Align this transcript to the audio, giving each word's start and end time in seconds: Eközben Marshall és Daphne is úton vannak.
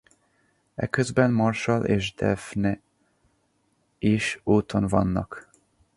Eközben 0.75 1.31
Marshall 1.31 1.83
és 1.85 2.13
Daphne 2.13 2.79
is 3.97 4.41
úton 4.43 4.87
vannak. 4.87 5.49